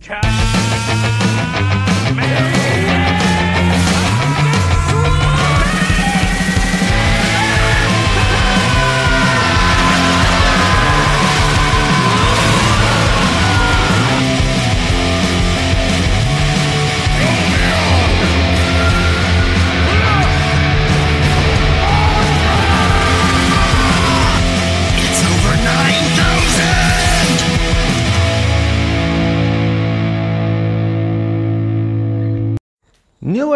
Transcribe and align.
It's 0.00 1.17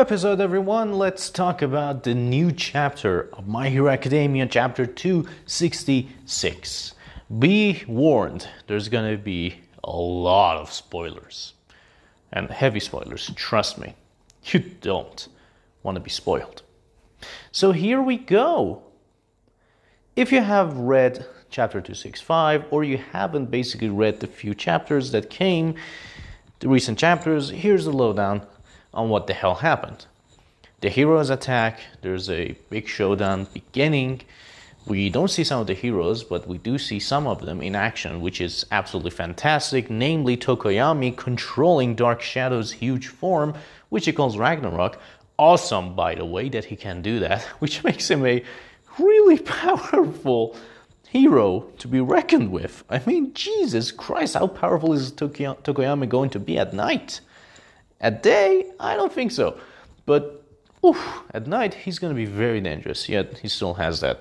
episode, 0.02 0.40
everyone. 0.40 0.94
Let's 0.94 1.30
talk 1.30 1.62
about 1.62 2.02
the 2.02 2.12
new 2.12 2.50
chapter 2.50 3.28
of 3.34 3.46
My 3.46 3.68
Hero 3.68 3.88
Academia, 3.88 4.46
chapter 4.46 4.84
266. 4.84 6.94
Be 7.38 7.84
warned, 7.86 8.48
there's 8.66 8.88
gonna 8.88 9.16
be 9.16 9.60
a 9.84 9.96
lot 9.96 10.56
of 10.56 10.72
spoilers. 10.72 11.54
And 12.32 12.50
heavy 12.50 12.80
spoilers, 12.80 13.30
trust 13.36 13.78
me. 13.78 13.94
You 14.46 14.58
don't 14.58 15.28
want 15.84 15.94
to 15.94 16.00
be 16.00 16.10
spoiled. 16.10 16.62
So 17.52 17.70
here 17.70 18.02
we 18.02 18.16
go. 18.16 18.82
If 20.16 20.32
you 20.32 20.40
have 20.40 20.76
read 20.78 21.24
chapter 21.48 21.80
265 21.80 22.64
or 22.72 22.82
you 22.82 22.98
haven't 22.98 23.52
basically 23.52 23.90
read 23.90 24.18
the 24.18 24.26
few 24.26 24.52
chapters 24.52 25.12
that 25.12 25.30
came, 25.30 25.76
the 26.58 26.68
recent 26.68 26.98
chapters, 26.98 27.50
here's 27.50 27.84
the 27.84 27.92
lowdown 27.92 28.44
on 28.94 29.08
what 29.08 29.26
the 29.26 29.34
hell 29.34 29.56
happened. 29.56 30.06
The 30.80 30.88
heroes 30.88 31.30
attack, 31.30 31.80
there's 32.00 32.28
a 32.28 32.56
big 32.68 32.88
showdown 32.88 33.46
beginning. 33.54 34.22
We 34.84 35.10
don't 35.10 35.30
see 35.30 35.44
some 35.44 35.60
of 35.60 35.68
the 35.68 35.74
heroes, 35.74 36.24
but 36.24 36.48
we 36.48 36.58
do 36.58 36.76
see 36.76 36.98
some 36.98 37.28
of 37.28 37.46
them 37.46 37.62
in 37.62 37.76
action, 37.76 38.20
which 38.20 38.40
is 38.40 38.66
absolutely 38.72 39.12
fantastic. 39.12 39.88
Namely, 39.90 40.36
Tokoyami 40.36 41.16
controlling 41.16 41.94
Dark 41.94 42.20
Shadow's 42.20 42.72
huge 42.72 43.06
form, 43.06 43.54
which 43.90 44.06
he 44.06 44.12
calls 44.12 44.36
Ragnarok. 44.36 44.98
Awesome, 45.38 45.94
by 45.94 46.16
the 46.16 46.24
way, 46.24 46.48
that 46.48 46.64
he 46.64 46.74
can 46.74 47.00
do 47.00 47.20
that, 47.20 47.42
which 47.60 47.84
makes 47.84 48.10
him 48.10 48.26
a 48.26 48.42
really 48.98 49.38
powerful 49.62 50.56
hero 51.08 51.60
to 51.78 51.86
be 51.86 52.00
reckoned 52.00 52.50
with. 52.50 52.82
I 52.90 53.00
mean, 53.06 53.34
Jesus 53.34 53.92
Christ, 53.92 54.34
how 54.34 54.48
powerful 54.48 54.94
is 54.94 55.12
Tokoyami 55.12 56.08
going 56.08 56.30
to 56.30 56.40
be 56.40 56.58
at 56.58 56.74
night? 56.74 57.20
At 58.02 58.22
day, 58.22 58.66
I 58.80 58.96
don't 58.96 59.12
think 59.12 59.30
so. 59.30 59.58
But 60.04 60.44
oof, 60.84 60.98
at 61.32 61.46
night, 61.46 61.72
he's 61.72 61.98
going 62.00 62.12
to 62.12 62.16
be 62.16 62.24
very 62.24 62.60
dangerous. 62.60 63.08
Yet 63.08 63.38
he 63.38 63.48
still 63.48 63.74
has 63.74 64.00
that 64.00 64.20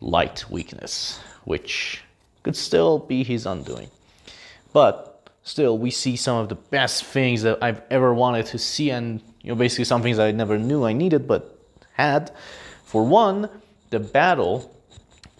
light 0.00 0.50
weakness, 0.50 1.20
which 1.44 2.02
could 2.42 2.56
still 2.56 2.98
be 2.98 3.22
his 3.22 3.46
undoing. 3.46 3.88
But 4.72 5.30
still, 5.44 5.78
we 5.78 5.90
see 5.90 6.16
some 6.16 6.36
of 6.38 6.48
the 6.48 6.56
best 6.56 7.04
things 7.04 7.42
that 7.42 7.62
I've 7.62 7.82
ever 7.90 8.12
wanted 8.12 8.46
to 8.46 8.58
see, 8.58 8.90
and 8.90 9.22
you 9.42 9.50
know, 9.50 9.54
basically 9.54 9.84
some 9.84 10.02
things 10.02 10.18
I 10.18 10.32
never 10.32 10.58
knew 10.58 10.84
I 10.84 10.92
needed 10.92 11.28
but 11.28 11.56
had. 11.92 12.32
For 12.84 13.04
one, 13.04 13.48
the 13.90 14.00
battle 14.00 14.74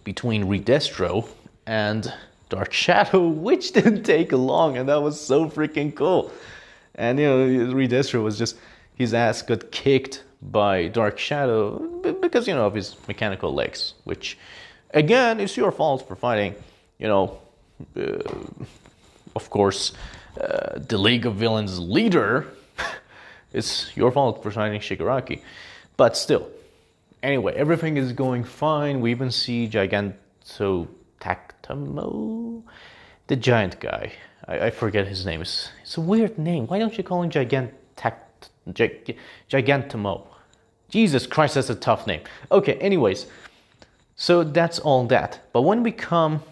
between 0.05 0.44
Redestro 0.44 1.28
and 1.67 2.12
Dark 2.48 2.72
Shadow, 2.72 3.27
which 3.28 3.72
didn't 3.72 4.05
take 4.05 4.30
long, 4.30 4.77
and 4.77 4.89
that 4.89 5.02
was 5.02 5.20
so 5.20 5.48
freaking 5.48 5.94
cool. 5.94 6.30
And 6.95 7.19
you 7.19 7.27
know, 7.27 7.75
Redestro 7.75 8.23
was 8.23 8.39
just 8.39 8.57
his 8.95 9.15
ass 9.15 9.43
got 9.43 9.71
kicked 9.71 10.25
by 10.43 10.89
Dark 10.89 11.19
Shadow 11.19 11.79
because 12.21 12.48
you 12.48 12.55
know 12.55 12.67
of 12.67 12.75
his 12.75 12.97
mechanical 13.09 13.55
legs, 13.55 13.95
which 14.05 14.36
again 14.92 15.41
it's 15.41 15.57
your 15.57 15.73
fault 15.73 16.07
for 16.07 16.14
fighting. 16.17 16.55
You 16.98 17.08
know, 17.08 17.39
uh, 17.97 18.19
of 19.35 19.48
course, 19.51 19.92
uh, 20.41 20.79
the 20.79 20.98
League 20.98 21.27
of 21.27 21.35
Villains 21.36 21.79
leader. 21.79 22.47
it's 23.52 23.97
your 23.97 24.13
fault 24.13 24.42
for 24.42 24.51
fighting 24.51 24.81
Shigaraki, 24.81 25.41
but 25.97 26.17
still. 26.17 26.48
Anyway, 27.23 27.55
everything 27.55 27.98
is 27.98 28.13
going 28.13 28.42
fine. 28.42 29.01
We 29.01 29.13
even 29.13 29.31
see 29.31 29.69
Gigantotactomo, 29.69 32.63
the 33.29 33.36
giant 33.36 33.79
guy. 33.79 34.13
I, 34.47 34.67
I 34.67 34.70
forget 34.70 35.07
his 35.07 35.25
name. 35.25 35.41
It's, 35.41 35.70
it's 35.83 35.97
a 35.97 36.01
weird 36.01 36.39
name. 36.39 36.67
Why 36.67 36.79
don't 36.79 36.97
you 36.97 37.05
call 37.05 37.23
him 37.23 37.30
Gigantac, 37.30 38.14
Gig, 38.73 39.17
Gigantomo? 39.51 40.27
Jesus 40.89 41.27
Christ, 41.27 41.55
that's 41.55 41.70
a 41.70 41.75
tough 41.75 42.07
name. 42.07 42.20
Okay, 42.51 42.75
anyways, 42.75 43.27
so 44.14 44.45
that's 44.45 44.79
all 44.79 45.07
that. 45.07 45.41
But 45.52 45.63
when 45.63 45.83
we 45.83 45.91
come 45.91 46.42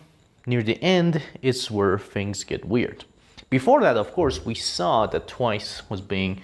near 0.46 0.62
the 0.62 0.82
end, 0.82 1.22
it's 1.42 1.70
where 1.70 1.98
things 1.98 2.44
get 2.44 2.64
weird. 2.64 3.04
Before 3.50 3.80
that, 3.80 3.96
of 3.96 4.12
course, 4.12 4.44
we 4.44 4.54
saw 4.54 5.06
that 5.06 5.26
Twice 5.26 5.82
was 5.90 6.00
being 6.00 6.40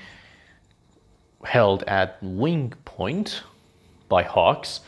held 1.45 1.85
at 1.85 2.19
Wing 2.21 2.75
Point 2.85 3.43
by 4.09 4.25
Hawks. 4.25 4.81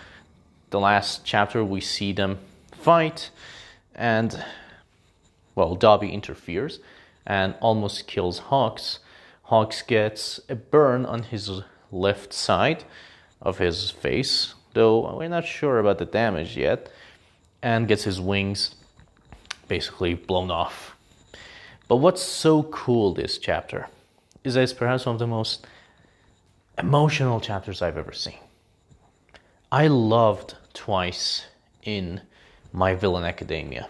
The 0.71 0.81
last 0.81 1.25
chapter, 1.25 1.65
we 1.65 1.81
see 1.81 2.13
them 2.13 2.39
fight, 2.73 3.31
and 3.95 4.45
well, 5.59 5.77
Dabi 5.77 6.13
interferes 6.13 6.79
and 7.27 7.57
almost 7.61 8.07
kills 8.07 8.39
Hawks. 8.39 9.01
Hawks 9.43 9.83
gets 9.83 10.39
a 10.49 10.55
burn 10.55 11.05
on 11.05 11.25
his 11.25 11.51
left 11.91 12.33
side 12.33 12.85
of 13.43 13.59
his 13.59 13.91
face, 13.91 14.55
though 14.75 15.17
we're 15.19 15.29
not 15.29 15.45
sure 15.45 15.81
about 15.81 15.99
the 15.99 16.05
damage 16.05 16.57
yet, 16.57 16.93
and 17.61 17.89
gets 17.89 18.05
his 18.05 18.21
wings 18.21 18.77
basically 19.67 20.15
blown 20.15 20.53
off. 20.53 20.95
But 21.89 21.97
what's 21.97 22.23
so 22.23 22.63
cool 22.63 23.13
this 23.13 23.37
chapter 23.37 23.89
is 24.45 24.55
that 24.55 24.63
it's 24.63 24.73
perhaps 24.73 25.07
one 25.07 25.17
of 25.17 25.19
the 25.19 25.27
most 25.27 25.67
emotional 26.79 27.41
chapters 27.41 27.83
I've 27.83 27.99
ever 27.99 28.13
seen. 28.13 28.39
I 29.73 29.89
loved 29.89 30.55
Twice 30.73 31.47
in 31.83 32.21
My 32.73 32.95
Villain 32.95 33.25
Academia. 33.25 33.89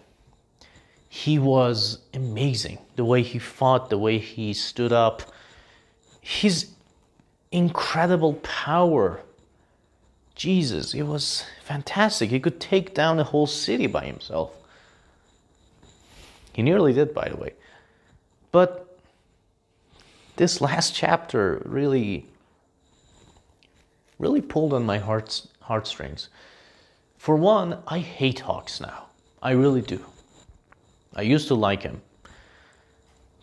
He 1.08 1.38
was 1.38 2.00
amazing. 2.12 2.78
The 2.96 3.04
way 3.04 3.22
he 3.22 3.38
fought, 3.38 3.90
the 3.90 3.98
way 3.98 4.18
he 4.18 4.52
stood 4.52 4.92
up, 4.92 5.22
his 6.20 6.70
incredible 7.50 8.34
power. 8.34 9.20
Jesus, 10.34 10.94
it 10.94 11.02
was 11.02 11.44
fantastic. 11.64 12.30
He 12.30 12.38
could 12.38 12.60
take 12.60 12.94
down 12.94 13.18
a 13.18 13.24
whole 13.24 13.46
city 13.46 13.86
by 13.86 14.04
himself. 14.04 14.52
He 16.52 16.62
nearly 16.62 16.92
did, 16.92 17.14
by 17.14 17.28
the 17.28 17.36
way. 17.36 17.54
But 18.52 18.98
this 20.36 20.60
last 20.60 20.94
chapter 20.94 21.62
really, 21.64 22.26
really 24.18 24.40
pulled 24.40 24.72
on 24.72 24.84
my 24.84 24.98
heart's, 24.98 25.48
heartstrings. 25.62 26.28
For 27.16 27.34
one, 27.36 27.78
I 27.88 27.98
hate 27.98 28.40
Hawks 28.40 28.80
now. 28.80 29.06
I 29.42 29.52
really 29.52 29.82
do. 29.82 30.04
I 31.14 31.22
used 31.22 31.48
to 31.48 31.54
like 31.54 31.82
him, 31.82 32.00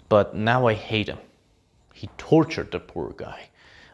but 0.10 0.36
now 0.36 0.68
I 0.68 0.74
hate 0.74 1.08
him. 1.08 1.18
He 1.94 2.10
tortured 2.18 2.72
the 2.72 2.80
poor 2.80 3.14
guy. 3.18 3.50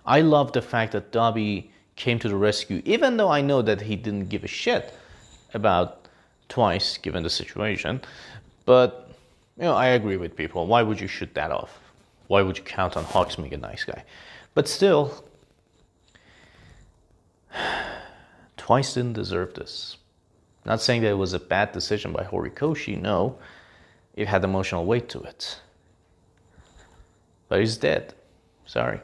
I 0.06 0.22
love 0.22 0.52
the 0.52 0.62
fact 0.62 0.94
that 0.94 1.12
Dabi 1.12 1.70
came 1.96 2.20
to 2.20 2.30
the 2.30 2.36
rescue, 2.36 2.82
even 2.86 3.18
though 3.18 3.30
I 3.30 3.42
know 3.42 3.62
that 3.62 3.82
he 3.82 3.96
didn't 3.96 4.30
give 4.30 4.44
a 4.44 4.48
shit 4.48 4.94
about 5.54 6.08
Twice, 6.50 6.98
given 6.98 7.24
the 7.24 7.30
situation. 7.30 8.02
But, 8.66 9.10
you 9.58 9.64
know, 9.64 9.74
I 9.74 9.88
agree 9.88 10.18
with 10.18 10.36
people. 10.36 10.68
Why 10.68 10.82
would 10.82 11.00
you 11.00 11.08
shoot 11.08 11.34
that 11.36 11.50
off? 11.50 11.80
Why 12.28 12.42
would 12.42 12.58
you 12.58 12.64
count 12.64 12.98
on 12.98 13.06
Hawks 13.06 13.38
being 13.38 13.54
a 13.54 13.58
nice 13.58 13.86
guy? 13.86 14.04
But 14.54 14.68
still, 14.68 15.24
Twice 18.58 18.94
didn't 18.96 19.14
deserve 19.14 19.54
this. 19.54 19.98
Not 20.66 20.82
saying 20.82 21.02
that 21.04 21.10
it 21.10 21.18
was 21.18 21.34
a 21.34 21.40
bad 21.40 21.72
decision 21.72 22.12
by 22.12 22.24
Horikoshi, 22.24 23.00
no. 23.00 23.38
It 24.16 24.28
had 24.28 24.44
emotional 24.44 24.86
weight 24.86 25.10
to 25.10 25.22
it. 25.22 25.60
But 27.48 27.60
he's 27.60 27.78
dead. 27.78 28.14
Sorry. 28.66 29.02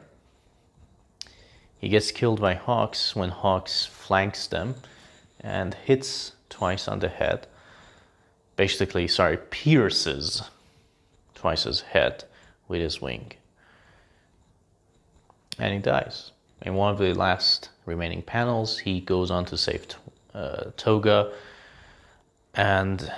He 1.78 1.88
gets 1.88 2.10
killed 2.10 2.40
by 2.40 2.54
Hawks 2.54 3.14
when 3.14 3.30
Hawks 3.30 3.86
flanks 3.86 4.46
them 4.46 4.74
and 5.40 5.74
hits 5.74 6.32
twice 6.48 6.88
on 6.88 6.98
the 6.98 7.08
head. 7.08 7.46
Basically, 8.56 9.06
sorry, 9.06 9.36
pierces 9.50 10.42
twice 11.34 11.62
his 11.62 11.82
head 11.82 12.24
with 12.66 12.80
his 12.80 13.00
wing. 13.00 13.32
And 15.58 15.72
he 15.72 15.78
dies. 15.78 16.32
In 16.62 16.74
one 16.74 16.92
of 16.92 16.98
the 16.98 17.14
last 17.14 17.70
remaining 17.86 18.22
panels, 18.22 18.78
he 18.78 19.00
goes 19.00 19.30
on 19.30 19.44
to 19.46 19.56
save 19.56 19.86
uh, 20.34 20.70
Toga 20.76 21.32
and 22.54 23.12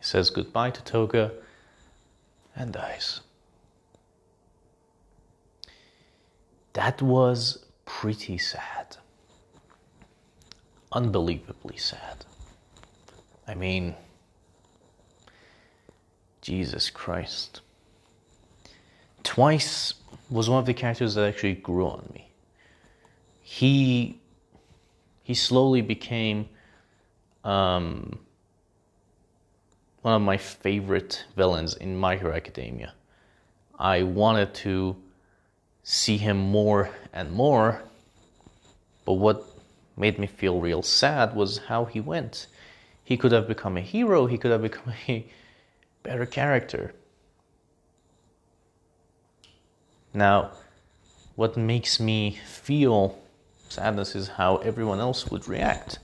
he 0.00 0.04
says 0.04 0.30
goodbye 0.30 0.70
to 0.70 0.82
Toga. 0.82 1.30
and 2.56 2.72
dies. 2.72 3.20
That 6.72 7.02
was 7.02 7.64
pretty 7.84 8.38
sad. 8.38 8.96
Unbelievably 10.92 11.76
sad. 11.76 12.24
I 13.46 13.54
mean, 13.54 13.94
Jesus 16.40 16.88
Christ. 16.90 17.60
Twice 19.22 19.94
was 20.30 20.48
one 20.48 20.58
of 20.58 20.66
the 20.66 20.74
characters 20.74 21.14
that 21.14 21.28
actually 21.28 21.54
grew 21.54 21.86
on 21.86 22.08
me. 22.14 22.30
He 23.42 24.18
he 25.22 25.34
slowly 25.34 25.82
became 25.82 26.48
um, 27.44 28.18
one 30.02 30.14
of 30.14 30.22
my 30.22 30.36
favorite 30.36 31.24
villains 31.36 31.74
in 31.74 31.96
My 31.96 32.16
Hero 32.16 32.34
Academia. 32.34 32.94
I 33.78 34.02
wanted 34.02 34.54
to 34.54 34.96
see 35.82 36.16
him 36.16 36.38
more 36.38 36.90
and 37.12 37.32
more, 37.32 37.82
but 39.04 39.14
what 39.14 39.44
made 39.96 40.18
me 40.18 40.26
feel 40.26 40.60
real 40.60 40.82
sad 40.82 41.34
was 41.34 41.58
how 41.68 41.84
he 41.84 42.00
went. 42.00 42.46
He 43.04 43.16
could 43.16 43.32
have 43.32 43.48
become 43.48 43.76
a 43.76 43.80
hero, 43.80 44.26
he 44.26 44.38
could 44.38 44.50
have 44.50 44.62
become 44.62 44.92
a 45.08 45.26
better 46.02 46.26
character. 46.26 46.94
Now, 50.12 50.52
what 51.36 51.56
makes 51.56 52.00
me 52.00 52.38
feel 52.46 53.18
sadness 53.68 54.14
is 54.14 54.28
how 54.28 54.56
everyone 54.58 54.98
else 54.98 55.30
would 55.30 55.46
react. 55.46 55.98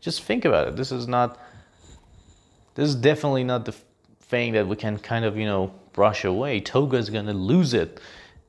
Just 0.00 0.22
think 0.22 0.44
about 0.44 0.68
it. 0.68 0.76
This 0.76 0.92
is 0.92 1.08
not, 1.08 1.38
this 2.74 2.88
is 2.88 2.94
definitely 2.94 3.44
not 3.44 3.64
the 3.64 3.72
thing 4.20 4.52
that 4.52 4.66
we 4.66 4.76
can 4.76 4.98
kind 4.98 5.24
of, 5.24 5.36
you 5.36 5.44
know, 5.44 5.72
brush 5.92 6.24
away. 6.24 6.60
Toga 6.60 6.96
is 6.96 7.10
going 7.10 7.26
to 7.26 7.32
lose 7.32 7.74
it. 7.74 8.00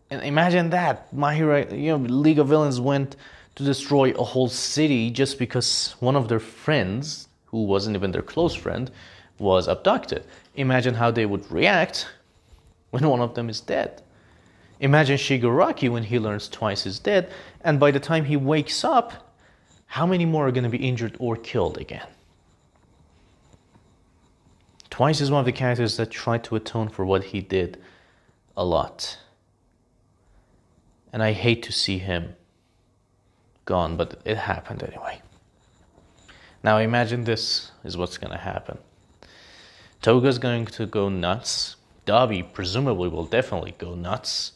And 0.10 0.22
imagine 0.24 0.70
that. 0.70 1.14
My 1.14 1.36
hero, 1.36 1.68
you 1.74 1.98
know, 1.98 1.98
League 1.98 2.40
of 2.40 2.48
Villains 2.48 2.80
went 2.80 3.16
to 3.56 3.64
destroy 3.64 4.12
a 4.12 4.24
whole 4.24 4.48
city 4.48 5.10
just 5.10 5.38
because 5.38 5.96
one 6.00 6.16
of 6.16 6.28
their 6.28 6.40
friends, 6.40 7.28
who 7.46 7.64
wasn't 7.64 7.96
even 7.96 8.12
their 8.12 8.22
close 8.22 8.56
friend, 8.56 8.90
was 9.40 9.68
abducted. 9.68 10.24
Imagine 10.56 10.94
how 10.94 11.12
they 11.12 11.26
would 11.26 11.50
react 11.52 12.08
when 12.92 13.08
one 13.08 13.19
of 13.19 13.36
them 13.36 13.50
is 13.50 13.60
dead. 13.60 14.02
Imagine 14.80 15.18
Shigaraki 15.18 15.90
when 15.90 16.04
he 16.04 16.19
learns 16.19 16.48
Twice 16.48 16.86
is 16.86 17.00
dead, 17.00 17.31
and 17.62 17.80
by 17.80 17.92
the 17.92 18.00
time 18.00 18.26
he 18.26 18.38
wakes 18.38 18.84
up, 18.84 19.34
how 19.86 20.06
many 20.06 20.26
more 20.26 20.48
are 20.48 20.52
going 20.52 20.64
to 20.64 20.69
be 20.69 20.78
injured 20.78 21.16
or 21.19 21.36
killed 21.36 21.78
again? 21.78 22.08
Twice 24.94 25.22
is 25.22 25.31
one 25.31 25.40
of 25.40 25.48
the 25.48 25.51
characters 25.51 25.98
that 25.98 26.12
tried 26.12 26.44
to 26.44 26.56
atone 26.56 26.88
for 26.88 27.04
what 27.04 27.24
he 27.24 27.42
did 27.42 27.81
a 28.56 28.63
lot. 28.63 29.18
And 31.12 31.24
I 31.24 31.31
hate 31.31 31.63
to 31.63 31.72
see 31.72 31.98
him 31.98 32.36
gone, 33.66 33.98
but 33.98 34.22
it 34.24 34.38
happened 34.38 34.84
anyway. 34.84 35.19
Now 36.62 36.78
imagine 36.78 37.24
this 37.24 37.72
is 37.84 37.98
what's 37.98 38.19
going 38.19 38.34
to 38.34 38.38
happen. 38.38 38.78
Toga's 40.04 40.38
going 40.38 40.68
to 40.68 40.86
go 40.86 41.10
nuts. 41.10 41.75
Dabi 42.06 42.44
presumably 42.54 43.10
will 43.10 43.25
definitely 43.25 43.74
go 43.80 43.95
nuts. 43.95 44.51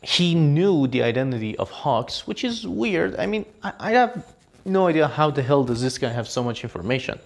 He 0.00 0.34
knew 0.34 0.86
the 0.86 1.02
identity 1.02 1.58
of 1.58 1.70
Hawks, 1.70 2.26
which 2.26 2.42
is 2.42 2.66
weird. 2.66 3.16
I 3.16 3.26
mean, 3.26 3.44
I, 3.62 3.74
I 3.78 3.90
have 3.90 4.24
no 4.64 4.86
idea 4.86 5.08
how 5.08 5.30
the 5.30 5.42
hell 5.42 5.62
does 5.62 5.82
this 5.82 5.98
guy 5.98 6.08
have 6.08 6.26
so 6.26 6.42
much 6.42 6.64
information. 6.64 7.18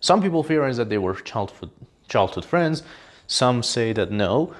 Some 0.00 0.22
people 0.22 0.42
theorize 0.42 0.78
that 0.78 0.88
they 0.88 0.98
were 0.98 1.14
childhood 1.14 1.70
childhood 2.08 2.44
friends. 2.44 2.82
Some 3.26 3.62
say 3.62 3.92
that 3.92 4.10
no, 4.10 4.54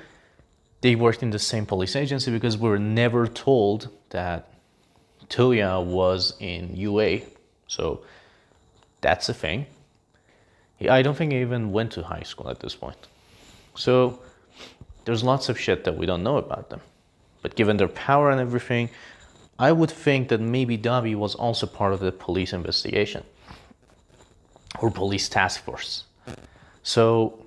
they 0.80 0.94
worked 0.94 1.22
in 1.22 1.30
the 1.30 1.38
same 1.38 1.66
police 1.66 1.96
agency 1.96 2.30
because 2.30 2.56
we 2.56 2.68
were 2.68 2.78
never 2.78 3.26
told 3.26 3.88
that 4.10 4.48
Toya 5.28 5.84
was 5.84 6.34
in 6.38 6.76
UA. 6.76 7.20
So 7.66 8.02
that's 9.00 9.28
a 9.28 9.34
thing. 9.34 9.66
I 10.88 11.02
don't 11.02 11.16
think 11.16 11.32
he 11.32 11.40
even 11.40 11.72
went 11.72 11.92
to 11.92 12.02
high 12.02 12.22
school 12.22 12.48
at 12.48 12.60
this 12.60 12.74
point. 12.74 12.96
So 13.74 14.20
there's 15.04 15.22
lots 15.22 15.48
of 15.48 15.58
shit 15.58 15.84
that 15.84 15.96
we 15.96 16.06
don't 16.06 16.22
know 16.22 16.38
about 16.38 16.70
them. 16.70 16.80
But 17.42 17.54
given 17.54 17.76
their 17.76 17.88
power 17.88 18.30
and 18.30 18.40
everything, 18.40 18.90
I 19.58 19.72
would 19.72 19.90
think 19.90 20.28
that 20.28 20.40
maybe 20.40 20.78
Dabi 20.78 21.14
was 21.14 21.34
also 21.34 21.66
part 21.66 21.92
of 21.92 22.00
the 22.00 22.12
police 22.12 22.52
investigation 22.52 23.24
or 24.78 24.90
police 24.90 25.28
task 25.28 25.64
force. 25.64 26.04
So 26.82 27.46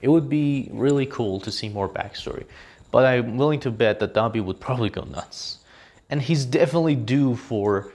it 0.00 0.08
would 0.08 0.28
be 0.28 0.68
really 0.72 1.06
cool 1.06 1.40
to 1.40 1.50
see 1.50 1.68
more 1.68 1.88
backstory. 1.88 2.44
But 2.90 3.06
I'm 3.06 3.36
willing 3.36 3.60
to 3.60 3.70
bet 3.70 4.00
that 4.00 4.14
Dabi 4.14 4.44
would 4.44 4.60
probably 4.60 4.90
go 4.90 5.02
nuts. 5.02 5.58
And 6.10 6.20
he's 6.20 6.44
definitely 6.44 6.94
due 6.94 7.36
for 7.36 7.90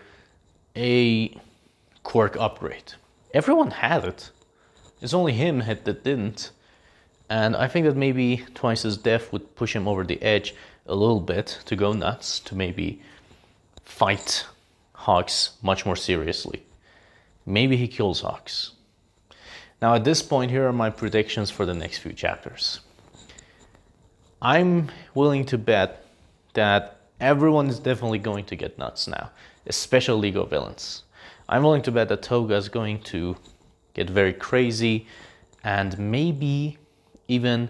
a 0.76 1.38
quirk 2.04 2.36
upgrade. 2.38 2.94
Everyone 3.34 3.72
had 3.72 4.06
it. 4.06 4.32
It's 5.02 5.14
only 5.14 5.34
him 5.34 5.60
that 5.60 6.04
didn't. 6.04 6.52
And 7.30 7.56
I 7.56 7.68
think 7.68 7.86
that 7.86 7.96
maybe 7.96 8.38
twice 8.38 8.82
Twice's 8.82 8.98
death 8.98 9.32
would 9.32 9.56
push 9.56 9.76
him 9.76 9.88
over 9.88 10.04
the 10.04 10.22
edge 10.24 10.56
a 10.88 10.96
little 10.96 11.20
bit 11.20 11.60
to 11.66 11.76
go 11.76 11.94
nuts, 11.94 12.40
to 12.40 12.56
maybe 12.56 13.02
fight 13.84 14.46
Hawks 14.94 15.52
much 15.62 15.86
more 15.86 15.96
seriously. 15.96 16.64
Maybe 17.48 17.78
he 17.78 17.88
kills 17.88 18.20
Hawks. 18.22 18.74
Now, 19.82 19.96
at 19.96 20.04
this 20.04 20.22
point, 20.22 20.52
here 20.52 20.68
are 20.68 20.74
my 20.74 20.90
predictions 20.90 21.50
for 21.50 21.66
the 21.66 21.74
next 21.74 22.00
few 22.00 22.12
chapters. 22.12 22.82
I'm 24.42 24.92
willing 25.16 25.46
to 25.46 25.58
bet 25.58 26.06
that 26.54 27.00
everyone 27.22 27.68
is 27.68 27.80
definitely 27.80 28.20
going 28.20 28.44
to 28.46 28.56
get 28.58 28.78
nuts 28.78 29.08
now, 29.08 29.32
especially 29.66 30.36
of 30.36 30.50
Villains. 30.50 31.04
I'm 31.48 31.64
willing 31.64 31.84
to 31.84 31.92
bet 31.92 32.10
that 32.10 32.22
Toga 32.22 32.56
is 32.56 32.68
going 32.68 33.02
to 33.04 33.38
get 33.94 34.10
very 34.10 34.34
crazy 34.34 35.08
and 35.64 35.98
maybe 35.98 36.78
even 37.30 37.70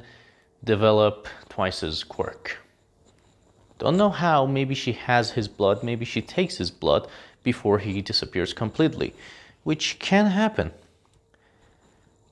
develop 0.64 1.28
Twice's 1.50 2.04
quirk. 2.04 2.58
Don't 3.78 3.96
know 3.96 4.10
how, 4.10 4.48
maybe 4.48 4.74
she 4.74 4.94
has 4.94 5.32
his 5.32 5.48
blood, 5.48 5.84
maybe 5.84 6.04
she 6.04 6.22
takes 6.22 6.58
his 6.58 6.72
blood 6.72 7.08
before 7.44 7.78
he 7.78 8.02
disappears 8.02 8.54
completely, 8.54 9.14
which 9.68 10.00
can 10.00 10.28
happen. 10.28 10.72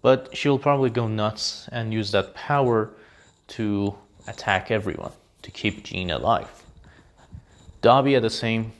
But 0.01 0.29
she'll 0.37 0.57
probably 0.57 0.89
go 0.89 1.09
nuts 1.09 1.67
and 1.69 1.93
use 1.93 2.11
that 2.11 2.33
power 2.33 2.91
to 3.49 3.93
attack 4.25 4.71
everyone, 4.71 5.11
to 5.41 5.51
keep 5.51 5.83
Jean 5.83 6.11
alive. 6.11 6.49
Dabi, 7.81 8.15
at 8.15 8.21
the 8.21 8.29
same 8.29 8.71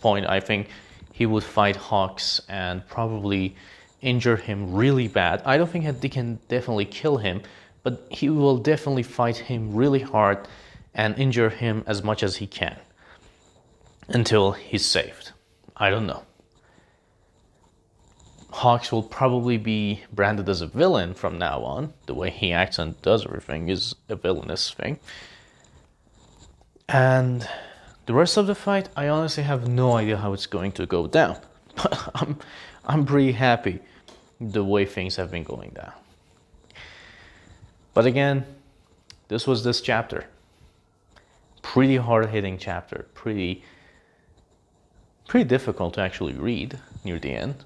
point, 0.00 0.28
I 0.28 0.38
think 0.38 0.68
he 1.12 1.26
would 1.26 1.42
fight 1.42 1.74
Hawks 1.74 2.40
and 2.48 2.86
probably 2.86 3.56
injure 4.00 4.36
him 4.36 4.72
really 4.72 5.08
bad. 5.08 5.42
I 5.44 5.58
don't 5.58 5.68
think 5.68 5.86
that 5.86 6.02
they 6.02 6.08
can 6.08 6.38
definitely 6.46 6.84
kill 6.84 7.16
him, 7.16 7.42
but 7.82 8.06
he 8.10 8.30
will 8.30 8.58
definitely 8.58 9.02
fight 9.02 9.38
him 9.38 9.74
really 9.74 10.02
hard 10.02 10.46
and 10.94 11.18
injure 11.18 11.50
him 11.50 11.82
as 11.88 12.04
much 12.04 12.22
as 12.22 12.36
he 12.36 12.46
can 12.46 12.78
until 14.06 14.52
he's 14.52 14.86
saved. 14.86 15.32
I 15.76 15.90
don't 15.90 16.06
know. 16.06 16.22
Hawks 18.52 18.92
will 18.92 19.02
probably 19.02 19.56
be 19.56 20.02
branded 20.12 20.48
as 20.48 20.60
a 20.60 20.66
villain 20.66 21.14
from 21.14 21.38
now 21.38 21.62
on. 21.62 21.94
The 22.06 22.14
way 22.14 22.30
he 22.30 22.52
acts 22.52 22.78
and 22.78 23.00
does 23.00 23.24
everything 23.24 23.70
is 23.70 23.94
a 24.10 24.14
villainous 24.14 24.70
thing. 24.70 25.00
And 26.86 27.48
the 28.04 28.12
rest 28.12 28.36
of 28.36 28.46
the 28.46 28.54
fight, 28.54 28.90
I 28.94 29.08
honestly 29.08 29.42
have 29.44 29.68
no 29.68 29.92
idea 29.94 30.18
how 30.18 30.34
it's 30.34 30.46
going 30.46 30.72
to 30.72 30.86
go 30.86 31.06
down. 31.06 31.38
But 31.74 32.10
I'm, 32.14 32.38
I'm 32.84 33.06
pretty 33.06 33.32
happy 33.32 33.80
the 34.38 34.62
way 34.62 34.84
things 34.84 35.16
have 35.16 35.30
been 35.30 35.44
going 35.44 35.70
down. 35.70 35.92
But 37.94 38.04
again, 38.04 38.44
this 39.28 39.46
was 39.46 39.64
this 39.64 39.80
chapter. 39.80 40.26
Pretty 41.62 41.96
hard 41.96 42.28
hitting 42.28 42.58
chapter. 42.58 43.06
Pretty, 43.14 43.64
pretty 45.26 45.48
difficult 45.48 45.94
to 45.94 46.02
actually 46.02 46.34
read 46.34 46.78
near 47.04 47.18
the 47.18 47.32
end. 47.32 47.64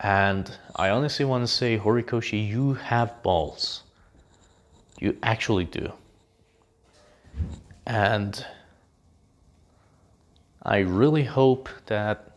And 0.00 0.50
I 0.76 0.88
honestly 0.88 1.26
want 1.26 1.46
to 1.46 1.52
say, 1.52 1.78
Horikoshi, 1.78 2.48
you 2.48 2.74
have 2.74 3.22
balls. 3.22 3.82
You 4.98 5.16
actually 5.22 5.64
do. 5.66 5.92
And 7.86 8.44
I 10.62 10.78
really 10.78 11.24
hope 11.24 11.68
that. 11.86 12.32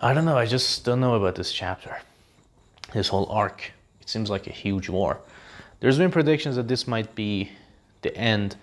I 0.00 0.14
don't 0.14 0.24
know, 0.24 0.36
I 0.36 0.46
just 0.46 0.84
don't 0.84 1.00
know 1.00 1.14
about 1.14 1.34
this 1.34 1.52
chapter. 1.52 1.96
This 2.92 3.08
whole 3.08 3.26
arc. 3.26 3.72
It 4.00 4.08
seems 4.08 4.30
like 4.30 4.46
a 4.46 4.52
huge 4.52 4.88
war. 4.88 5.18
There's 5.80 5.98
been 5.98 6.10
predictions 6.10 6.56
that 6.56 6.68
this 6.68 6.86
might 6.86 7.14
be 7.14 7.50
the 8.02 8.16
end 8.16 8.56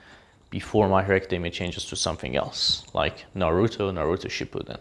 before 0.50 0.90
My 0.90 1.04
Hero 1.04 1.18
Academia 1.18 1.52
changes 1.52 1.86
to 1.86 1.96
something 1.96 2.36
else, 2.36 2.84
like 2.94 3.26
Naruto, 3.36 3.92
Naruto 3.92 4.28
Shippuden. 4.28 4.80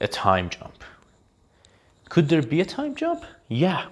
a 0.00 0.08
time 0.08 0.50
jump. 0.50 0.82
Could 2.08 2.28
there 2.28 2.42
be 2.42 2.60
a 2.60 2.64
time 2.64 2.94
jump? 2.94 3.24
Yeah. 3.48 3.86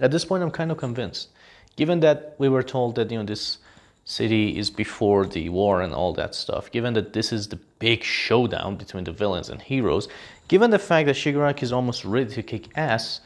At 0.00 0.10
this 0.10 0.24
point, 0.24 0.42
I'm 0.42 0.50
kind 0.50 0.70
of 0.70 0.78
convinced. 0.78 1.28
Given 1.76 2.00
that 2.00 2.34
we 2.38 2.48
were 2.48 2.62
told 2.62 2.96
that 2.96 3.10
you 3.10 3.18
know 3.18 3.24
this 3.24 3.58
city 4.04 4.58
is 4.58 4.70
before 4.70 5.26
the 5.26 5.48
war 5.48 5.80
and 5.80 5.94
all 5.94 6.12
that 6.14 6.34
stuff, 6.34 6.70
given 6.70 6.94
that 6.94 7.12
this 7.12 7.32
is 7.32 7.48
the 7.48 7.58
big 7.78 8.02
showdown 8.02 8.76
between 8.76 9.04
the 9.04 9.12
villains 9.12 9.48
and 9.48 9.60
heroes, 9.62 10.08
given 10.48 10.70
the 10.70 10.78
fact 10.78 11.06
that 11.06 11.16
Shigaraki 11.16 11.62
is 11.62 11.72
almost 11.72 12.04
ready 12.04 12.30
to 12.34 12.42
kick 12.42 12.68
ass, 12.76 13.20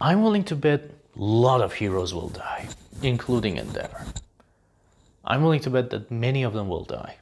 I'm 0.00 0.22
willing 0.22 0.44
to 0.44 0.56
bet 0.56 0.82
a 1.16 1.20
lot 1.20 1.60
of 1.60 1.74
heroes 1.74 2.14
will 2.14 2.28
die, 2.28 2.68
including 3.02 3.56
Endeavor. 3.56 4.04
I'm 5.24 5.42
willing 5.42 5.60
to 5.60 5.70
bet 5.70 5.90
that 5.90 6.10
many 6.10 6.42
of 6.42 6.52
them 6.52 6.68
will 6.68 6.84
die. 6.84 7.16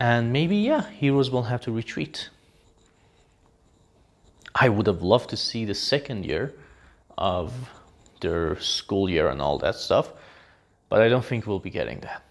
And 0.00 0.32
maybe, 0.32 0.56
yeah, 0.56 0.90
heroes 0.90 1.30
will 1.30 1.44
have 1.44 1.60
to 1.62 1.72
retreat. 1.72 2.30
I 4.54 4.68
would 4.68 4.86
have 4.86 5.02
loved 5.02 5.30
to 5.30 5.36
see 5.36 5.64
the 5.64 5.74
second 5.74 6.24
year 6.24 6.54
of 7.16 7.52
their 8.20 8.58
school 8.60 9.08
year 9.08 9.28
and 9.28 9.40
all 9.40 9.58
that 9.58 9.76
stuff, 9.76 10.12
but 10.88 11.00
I 11.00 11.08
don't 11.08 11.24
think 11.24 11.46
we'll 11.46 11.58
be 11.58 11.70
getting 11.70 12.00
that. 12.00 12.22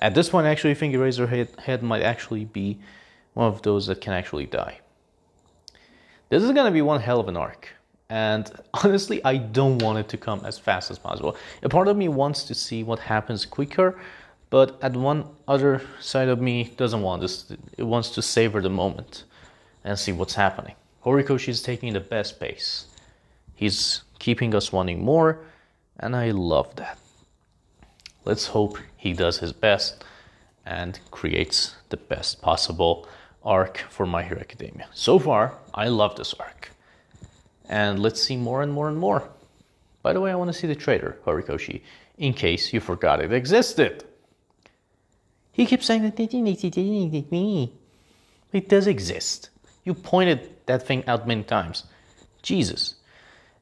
At 0.00 0.14
this 0.14 0.28
point, 0.28 0.46
I 0.46 0.50
actually 0.50 0.74
think 0.74 0.94
Eraserhead 0.94 1.82
might 1.82 2.02
actually 2.02 2.44
be 2.44 2.78
one 3.34 3.46
of 3.46 3.62
those 3.62 3.86
that 3.86 4.00
can 4.00 4.12
actually 4.12 4.46
die. 4.46 4.80
This 6.28 6.42
is 6.42 6.50
going 6.52 6.66
to 6.66 6.72
be 6.72 6.82
one 6.82 7.00
hell 7.00 7.20
of 7.20 7.28
an 7.28 7.36
arc. 7.36 7.68
And 8.08 8.50
honestly, 8.84 9.24
I 9.24 9.36
don't 9.36 9.78
want 9.78 9.98
it 9.98 10.08
to 10.10 10.16
come 10.16 10.44
as 10.44 10.58
fast 10.58 10.90
as 10.90 10.98
possible. 10.98 11.36
A 11.62 11.68
part 11.68 11.88
of 11.88 11.96
me 11.96 12.08
wants 12.08 12.44
to 12.44 12.54
see 12.54 12.82
what 12.82 12.98
happens 12.98 13.46
quicker, 13.46 13.98
but 14.50 14.78
at 14.82 14.94
one 14.94 15.24
other 15.48 15.82
side 16.00 16.28
of 16.28 16.40
me 16.40 16.74
doesn't 16.76 17.02
want 17.02 17.22
this. 17.22 17.52
It 17.76 17.84
wants 17.84 18.10
to 18.10 18.22
savor 18.22 18.60
the 18.60 18.70
moment 18.70 19.24
and 19.82 19.98
see 19.98 20.12
what's 20.12 20.34
happening. 20.34 20.74
Horikoshi 21.04 21.48
is 21.48 21.62
taking 21.62 21.92
the 21.92 22.00
best 22.00 22.40
pace. 22.40 22.86
He's 23.54 24.02
keeping 24.18 24.54
us 24.54 24.72
wanting 24.72 25.04
more, 25.04 25.44
and 25.98 26.16
I 26.16 26.30
love 26.30 26.74
that. 26.76 26.98
Let's 28.24 28.46
hope 28.46 28.78
he 28.96 29.12
does 29.12 29.38
his 29.38 29.52
best 29.52 30.02
and 30.64 30.98
creates 31.10 31.76
the 31.90 31.98
best 31.98 32.40
possible 32.40 33.06
arc 33.44 33.78
for 33.90 34.06
My 34.06 34.22
Hero 34.22 34.40
Academia. 34.40 34.86
So 34.94 35.18
far, 35.18 35.58
I 35.74 35.88
love 35.88 36.16
this 36.16 36.32
arc. 36.34 36.70
And 37.68 38.00
let's 38.00 38.22
see 38.22 38.36
more 38.36 38.62
and 38.62 38.72
more 38.72 38.88
and 38.88 38.98
more. 38.98 39.28
By 40.02 40.12
the 40.12 40.20
way, 40.20 40.30
I 40.30 40.34
want 40.34 40.52
to 40.52 40.58
see 40.58 40.66
the 40.66 40.74
trailer, 40.74 41.18
Horikoshi, 41.26 41.80
in 42.18 42.34
case 42.34 42.72
you 42.72 42.80
forgot 42.80 43.22
it 43.22 43.32
existed. 43.32 44.04
He 45.52 45.66
keeps 45.66 45.86
saying 45.86 46.02
that 46.02 46.18
it 48.52 48.68
does 48.68 48.86
exist. 48.86 49.50
You 49.84 49.94
pointed 49.94 50.50
that 50.66 50.86
thing 50.86 51.06
out 51.06 51.26
many 51.26 51.42
times. 51.42 51.84
Jesus. 52.42 52.96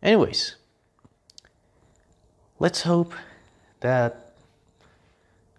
Anyways, 0.02 0.56
let's 2.58 2.82
hope 2.82 3.14
that 3.80 4.32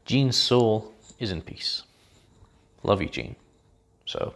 Gene's 0.06 0.38
soul 0.38 0.94
is 1.20 1.32
in 1.32 1.42
peace. 1.42 1.84
Love 2.84 3.02
you, 3.02 3.10
Gene. 3.10 3.36
So, 4.06 4.34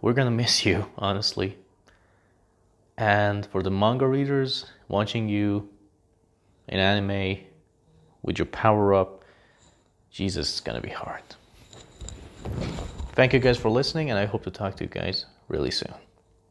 we're 0.00 0.12
gonna 0.12 0.30
miss 0.30 0.64
you, 0.64 0.86
honestly. 0.98 1.58
And 2.96 3.46
for 3.46 3.62
the 3.62 3.70
manga 3.70 4.06
readers, 4.06 4.66
watching 4.88 5.28
you 5.28 5.68
in 6.68 6.78
anime 6.78 7.38
with 8.22 8.38
your 8.38 8.46
power 8.46 8.94
up, 8.94 9.24
Jesus, 10.10 10.50
it's 10.50 10.60
gonna 10.60 10.80
be 10.80 10.90
hard. 10.90 11.22
Thank 13.12 13.32
you 13.32 13.38
guys 13.38 13.56
for 13.56 13.70
listening, 13.70 14.10
and 14.10 14.18
I 14.18 14.26
hope 14.26 14.44
to 14.44 14.50
talk 14.50 14.76
to 14.76 14.84
you 14.84 14.90
guys 14.90 15.26
really 15.48 15.70
soon. 15.70 15.94